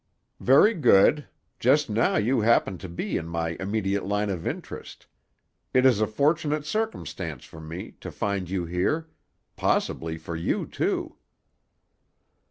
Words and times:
"Very 0.39 0.73
good. 0.73 1.27
Just 1.59 1.87
now 1.87 2.17
you 2.17 2.41
happen 2.41 2.79
to 2.79 2.89
be 2.89 3.17
in 3.17 3.27
my 3.27 3.49
immediate 3.59 4.03
line 4.03 4.31
of 4.31 4.47
interest. 4.47 5.05
It 5.75 5.85
is 5.85 6.01
a 6.01 6.07
fortunate 6.07 6.65
circumstance 6.65 7.45
for 7.45 7.59
me, 7.61 7.91
to 8.01 8.09
find 8.09 8.49
you 8.49 8.65
here; 8.65 9.09
possibly 9.57 10.17
for 10.17 10.35
you, 10.35 10.65
too." 10.65 11.17